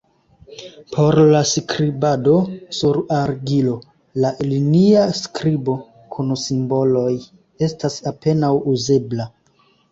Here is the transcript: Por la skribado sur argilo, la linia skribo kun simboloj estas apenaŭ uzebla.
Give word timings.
Por 0.93 1.17
la 1.35 1.41
skribado 1.49 2.33
sur 2.77 2.99
argilo, 3.19 3.75
la 4.25 4.33
linia 4.49 5.05
skribo 5.21 5.77
kun 6.17 6.35
simboloj 6.47 7.07
estas 7.71 8.03
apenaŭ 8.17 8.55
uzebla. 8.77 9.33